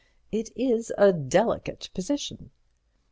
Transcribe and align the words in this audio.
It 0.31 0.49
is 0.55 0.91
a 0.97 1.13
delicate 1.13 1.91
position." 1.93 2.49